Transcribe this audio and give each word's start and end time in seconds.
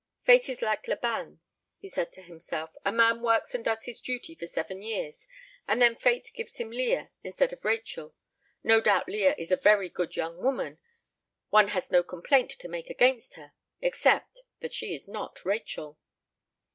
"Fate 0.23 0.49
is 0.49 0.63
like 0.63 0.87
Laban," 0.87 1.41
he 1.77 1.87
said 1.87 2.11
to 2.11 2.23
himself; 2.23 2.71
"a 2.83 2.91
man 2.91 3.21
works 3.21 3.53
and 3.53 3.63
does 3.63 3.85
his 3.85 4.01
duty 4.01 4.33
for 4.33 4.47
seven 4.47 4.81
years, 4.81 5.27
and 5.67 5.79
then 5.79 5.95
Fate 5.95 6.31
gives 6.33 6.57
him 6.57 6.71
Leah 6.71 7.11
instead 7.23 7.53
of 7.53 7.63
Rachel. 7.63 8.15
No 8.63 8.81
doubt 8.81 9.07
Leah 9.07 9.35
is 9.37 9.51
a 9.51 9.55
very 9.57 9.89
good 9.89 10.15
young 10.15 10.39
woman; 10.41 10.79
one 11.51 11.67
has 11.67 11.91
no 11.91 12.01
complaint 12.01 12.49
to 12.49 12.67
make 12.67 12.89
against 12.89 13.35
her, 13.35 13.53
except 13.79 14.41
that 14.59 14.73
she 14.73 14.95
is 14.95 15.07
not 15.07 15.45
Rachel." 15.45 15.99